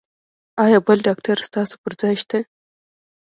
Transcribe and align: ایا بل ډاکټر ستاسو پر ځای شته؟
ایا 0.63 0.79
بل 0.87 0.97
ډاکټر 1.07 1.37
ستاسو 1.47 1.75
پر 1.83 1.93
ځای 2.01 2.15
شته؟ 2.23 2.39